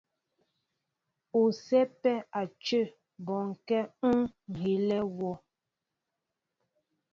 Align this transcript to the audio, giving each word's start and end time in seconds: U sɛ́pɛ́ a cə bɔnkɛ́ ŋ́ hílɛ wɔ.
U 1.39 1.41
sɛ́pɛ́ 1.63 2.15
a 2.39 2.41
cə 2.65 2.79
bɔnkɛ́ 3.25 3.81
ŋ́ 4.09 4.17
hílɛ 4.59 4.99
wɔ. 5.17 5.31